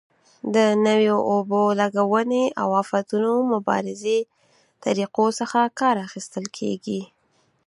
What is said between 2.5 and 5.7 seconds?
او آفتونو مبارزې طریقو څخه